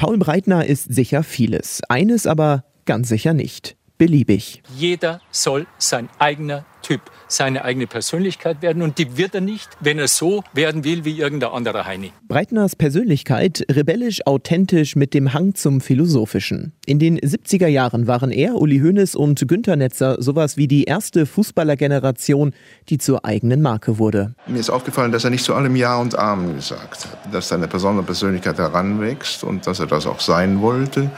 Paul 0.00 0.16
Breitner 0.16 0.64
ist 0.64 0.94
sicher 0.94 1.22
vieles, 1.22 1.82
eines 1.90 2.26
aber 2.26 2.64
ganz 2.86 3.10
sicher 3.10 3.34
nicht. 3.34 3.76
Beliebig. 4.00 4.62
Jeder 4.74 5.20
soll 5.30 5.66
sein 5.76 6.08
eigener 6.18 6.64
Typ, 6.80 7.02
seine 7.28 7.66
eigene 7.66 7.86
Persönlichkeit 7.86 8.62
werden 8.62 8.80
und 8.80 8.96
die 8.96 9.18
wird 9.18 9.34
er 9.34 9.42
nicht, 9.42 9.68
wenn 9.80 9.98
er 9.98 10.08
so 10.08 10.42
werden 10.54 10.84
will 10.84 11.04
wie 11.04 11.18
irgendein 11.18 11.50
anderer 11.50 11.84
Heini. 11.84 12.14
Breitners 12.26 12.76
Persönlichkeit 12.76 13.62
rebellisch 13.70 14.26
authentisch 14.26 14.96
mit 14.96 15.12
dem 15.12 15.34
Hang 15.34 15.54
zum 15.54 15.82
Philosophischen. 15.82 16.72
In 16.86 16.98
den 16.98 17.18
70er 17.20 17.66
Jahren 17.66 18.06
waren 18.06 18.30
er, 18.30 18.54
Uli 18.54 18.78
Hoeneß 18.78 19.16
und 19.16 19.46
Günter 19.46 19.76
Netzer 19.76 20.16
sowas 20.22 20.56
wie 20.56 20.66
die 20.66 20.84
erste 20.84 21.26
Fußballergeneration, 21.26 22.54
die 22.88 22.96
zur 22.96 23.26
eigenen 23.26 23.60
Marke 23.60 23.98
wurde. 23.98 24.34
Mir 24.46 24.60
ist 24.60 24.70
aufgefallen, 24.70 25.12
dass 25.12 25.24
er 25.24 25.30
nicht 25.30 25.44
zu 25.44 25.54
allem 25.54 25.76
Ja 25.76 25.98
und 25.98 26.18
Amen 26.18 26.56
gesagt 26.56 27.04
hat, 27.04 27.34
dass 27.34 27.48
seine 27.48 27.68
besondere 27.68 28.06
Persönlichkeit 28.06 28.56
heranwächst 28.56 29.44
und 29.44 29.66
dass 29.66 29.78
er 29.78 29.86
das 29.88 30.06
auch 30.06 30.20
sein 30.20 30.62
wollte. 30.62 31.10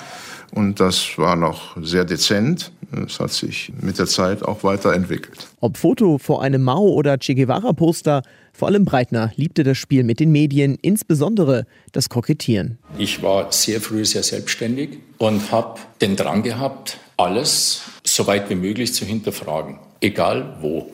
Und 0.55 0.80
das 0.80 1.16
war 1.16 1.37
noch 1.37 1.77
sehr 1.83 2.05
dezent. 2.05 2.73
Es 3.06 3.20
hat 3.20 3.32
sich 3.32 3.73
mit 3.80 3.98
der 3.98 4.06
Zeit 4.06 4.42
auch 4.42 4.64
weiterentwickelt. 4.64 5.48
Ob 5.60 5.77
Foto 5.77 6.19
vor 6.19 6.42
einem 6.42 6.62
Mao- 6.62 6.92
oder 6.92 7.19
Che 7.19 7.34
Guevara-Poster, 7.34 8.23
vor 8.52 8.69
allem 8.69 8.84
Breitner 8.84 9.33
liebte 9.37 9.64
das 9.64 9.78
Spiel 9.78 10.05
mit 10.05 10.20
den 10.20 10.30
Medien, 10.30 10.78
insbesondere 10.83 11.66
das 11.92 12.09
Kokettieren. 12.09 12.78
Ich 12.98 13.23
war 13.23 13.50
sehr 13.50 13.80
früh 13.80 14.05
sehr 14.05 14.23
selbstständig 14.23 14.98
und 15.19 15.50
habe 15.50 15.80
den 16.00 16.16
Drang 16.16 16.42
gehabt, 16.42 16.98
alles 17.16 17.83
so 18.05 18.27
weit 18.27 18.50
wie 18.50 18.56
möglich 18.56 18.92
zu 18.92 19.05
hinterfragen, 19.05 19.78
egal 20.00 20.59
wo. 20.61 20.92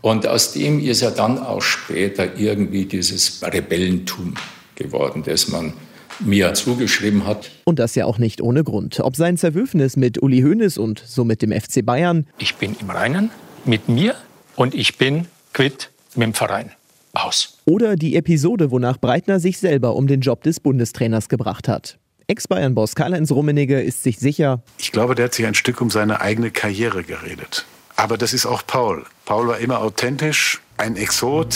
Und 0.00 0.26
aus 0.26 0.52
dem 0.52 0.80
ist 0.80 1.00
ja 1.00 1.10
dann 1.10 1.38
auch 1.38 1.62
später 1.62 2.36
irgendwie 2.36 2.86
dieses 2.86 3.42
Rebellentum 3.42 4.34
geworden, 4.74 5.22
das 5.24 5.48
man 5.48 5.72
mir 6.20 6.54
zugeschrieben 6.54 7.26
hat. 7.26 7.50
Und 7.64 7.78
das 7.78 7.94
ja 7.94 8.06
auch 8.06 8.18
nicht 8.18 8.40
ohne 8.40 8.64
Grund. 8.64 9.00
Ob 9.00 9.16
sein 9.16 9.36
Zerwürfnis 9.36 9.96
mit 9.96 10.22
Uli 10.22 10.42
Hoeneß 10.42 10.78
und 10.78 11.02
somit 11.04 11.42
dem 11.42 11.52
FC 11.52 11.84
Bayern. 11.84 12.26
Ich 12.38 12.56
bin 12.56 12.76
im 12.80 12.90
Reinen 12.90 13.30
mit 13.64 13.88
mir 13.88 14.14
und 14.56 14.74
ich 14.74 14.98
bin 14.98 15.26
quitt 15.52 15.90
mit 16.14 16.26
dem 16.26 16.34
Verein. 16.34 16.70
Aus. 17.14 17.58
Oder 17.66 17.96
die 17.96 18.16
Episode, 18.16 18.70
wonach 18.70 18.96
Breitner 18.96 19.38
sich 19.38 19.58
selber 19.58 19.96
um 19.96 20.06
den 20.06 20.22
Job 20.22 20.42
des 20.44 20.60
Bundestrainers 20.60 21.28
gebracht 21.28 21.68
hat. 21.68 21.98
Ex-Bayern-Boss 22.26 22.94
Karl-Heinz 22.94 23.30
Rummenigge 23.30 23.82
ist 23.82 24.02
sich 24.02 24.18
sicher. 24.18 24.62
Ich 24.78 24.92
glaube, 24.92 25.14
der 25.14 25.26
hat 25.26 25.34
sich 25.34 25.44
ein 25.44 25.54
Stück 25.54 25.80
um 25.82 25.90
seine 25.90 26.22
eigene 26.22 26.50
Karriere 26.50 27.04
geredet. 27.04 27.66
Aber 27.96 28.16
das 28.16 28.32
ist 28.32 28.46
auch 28.46 28.62
Paul. 28.66 29.04
Paul 29.26 29.48
war 29.48 29.58
immer 29.58 29.80
authentisch, 29.80 30.60
ein 30.78 30.96
Exot, 30.96 31.54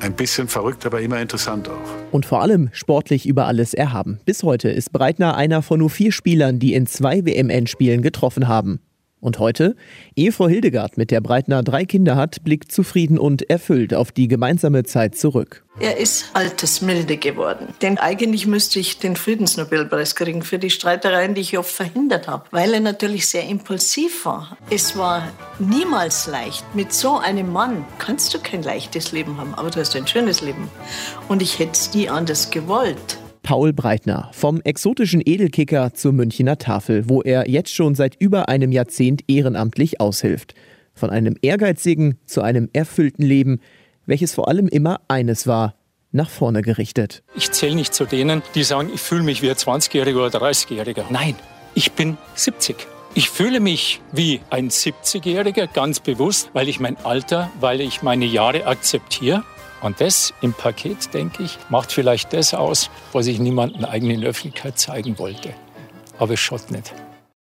ein 0.00 0.14
bisschen 0.14 0.48
verrückt, 0.48 0.86
aber 0.86 1.00
immer 1.00 1.20
interessant 1.20 1.68
auch. 1.68 2.12
Und 2.12 2.26
vor 2.26 2.42
allem 2.42 2.68
sportlich 2.72 3.26
über 3.26 3.46
alles 3.46 3.74
erhaben. 3.74 4.18
Bis 4.24 4.42
heute 4.42 4.68
ist 4.68 4.92
Breitner 4.92 5.36
einer 5.36 5.62
von 5.62 5.78
nur 5.78 5.90
vier 5.90 6.12
Spielern, 6.12 6.58
die 6.58 6.74
in 6.74 6.86
zwei 6.86 7.24
WMN-Spielen 7.24 8.02
getroffen 8.02 8.48
haben. 8.48 8.80
Und 9.20 9.38
heute? 9.38 9.74
Ehefrau 10.14 10.48
Hildegard, 10.48 10.96
mit 10.96 11.10
der 11.10 11.20
Breitner 11.20 11.62
drei 11.62 11.84
Kinder 11.84 12.16
hat, 12.16 12.44
blickt 12.44 12.70
zufrieden 12.70 13.18
und 13.18 13.48
erfüllt 13.50 13.94
auf 13.94 14.12
die 14.12 14.28
gemeinsame 14.28 14.84
Zeit 14.84 15.16
zurück. 15.16 15.65
Er 15.78 15.98
ist 15.98 16.30
altersmilde 16.32 17.18
geworden. 17.18 17.68
Denn 17.82 17.98
eigentlich 17.98 18.46
müsste 18.46 18.78
ich 18.78 18.98
den 18.98 19.14
Friedensnobelpreis 19.14 20.14
kriegen 20.14 20.40
für 20.40 20.58
die 20.58 20.70
Streitereien, 20.70 21.34
die 21.34 21.42
ich 21.42 21.58
oft 21.58 21.70
verhindert 21.70 22.28
habe, 22.28 22.44
weil 22.50 22.72
er 22.72 22.80
natürlich 22.80 23.28
sehr 23.28 23.46
impulsiv 23.46 24.24
war. 24.24 24.56
Es 24.70 24.96
war 24.96 25.30
niemals 25.58 26.28
leicht. 26.28 26.64
Mit 26.74 26.94
so 26.94 27.18
einem 27.18 27.52
Mann 27.52 27.84
kannst 27.98 28.32
du 28.32 28.38
kein 28.38 28.62
leichtes 28.62 29.12
Leben 29.12 29.36
haben, 29.36 29.54
aber 29.54 29.68
du 29.68 29.78
hast 29.78 29.94
ein 29.96 30.06
schönes 30.06 30.40
Leben. 30.40 30.70
Und 31.28 31.42
ich 31.42 31.58
hätte 31.58 31.72
es 31.72 31.92
nie 31.92 32.08
anders 32.08 32.50
gewollt. 32.50 33.18
Paul 33.42 33.74
Breitner, 33.74 34.30
vom 34.32 34.62
exotischen 34.62 35.20
Edelkicker 35.22 35.92
zur 35.92 36.12
Münchner 36.12 36.56
Tafel, 36.56 37.10
wo 37.10 37.20
er 37.20 37.50
jetzt 37.50 37.74
schon 37.74 37.94
seit 37.94 38.16
über 38.18 38.48
einem 38.48 38.72
Jahrzehnt 38.72 39.24
ehrenamtlich 39.28 40.00
aushilft. 40.00 40.54
Von 40.94 41.10
einem 41.10 41.36
ehrgeizigen 41.42 42.18
zu 42.24 42.40
einem 42.40 42.70
erfüllten 42.72 43.22
Leben, 43.22 43.60
welches 44.06 44.34
vor 44.34 44.48
allem 44.48 44.68
immer 44.68 45.00
eines 45.08 45.46
war, 45.46 45.74
nach 46.12 46.30
vorne 46.30 46.62
gerichtet. 46.62 47.22
Ich 47.34 47.50
zähle 47.52 47.74
nicht 47.74 47.94
zu 47.94 48.04
denen, 48.04 48.42
die 48.54 48.64
sagen, 48.64 48.90
ich 48.94 49.00
fühle 49.00 49.22
mich 49.22 49.42
wie 49.42 49.50
ein 49.50 49.56
20-Jähriger 49.56 50.26
oder 50.26 50.38
30-Jähriger. 50.38 51.04
Nein, 51.10 51.34
ich 51.74 51.92
bin 51.92 52.16
70. 52.34 52.76
Ich 53.14 53.30
fühle 53.30 53.60
mich 53.60 54.00
wie 54.12 54.40
ein 54.50 54.70
70-Jähriger, 54.70 55.66
ganz 55.72 56.00
bewusst, 56.00 56.50
weil 56.52 56.68
ich 56.68 56.80
mein 56.80 56.96
Alter, 57.04 57.50
weil 57.60 57.80
ich 57.80 58.02
meine 58.02 58.24
Jahre 58.24 58.66
akzeptiere. 58.66 59.42
Und 59.82 60.00
das 60.00 60.32
im 60.40 60.52
Paket, 60.52 61.12
denke 61.12 61.42
ich, 61.42 61.58
macht 61.68 61.92
vielleicht 61.92 62.32
das 62.32 62.54
aus, 62.54 62.90
was 63.12 63.26
ich 63.26 63.38
niemandem 63.38 63.84
eigenen 63.84 64.24
Öffentlichkeit 64.24 64.78
zeigen 64.78 65.18
wollte. 65.18 65.54
Aber 66.18 66.34
es 66.34 66.40
schaut 66.40 66.70
nicht. 66.70 66.92